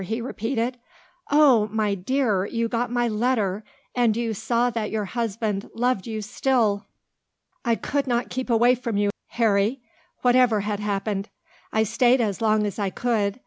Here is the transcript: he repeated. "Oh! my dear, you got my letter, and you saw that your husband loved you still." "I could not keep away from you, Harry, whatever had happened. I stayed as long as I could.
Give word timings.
he 0.03 0.19
repeated. 0.19 0.79
"Oh! 1.29 1.67
my 1.71 1.93
dear, 1.93 2.43
you 2.47 2.67
got 2.67 2.91
my 2.91 3.07
letter, 3.07 3.63
and 3.93 4.17
you 4.17 4.33
saw 4.33 4.71
that 4.71 4.89
your 4.89 5.05
husband 5.05 5.69
loved 5.75 6.07
you 6.07 6.23
still." 6.23 6.87
"I 7.63 7.75
could 7.75 8.07
not 8.07 8.31
keep 8.31 8.49
away 8.49 8.73
from 8.73 8.97
you, 8.97 9.11
Harry, 9.27 9.79
whatever 10.23 10.61
had 10.61 10.79
happened. 10.79 11.29
I 11.71 11.83
stayed 11.83 12.19
as 12.19 12.41
long 12.41 12.65
as 12.65 12.79
I 12.79 12.89
could. 12.89 13.39